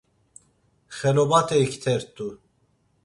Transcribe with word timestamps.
Xelobate 0.97 1.55
iktert̆u. 1.65 2.27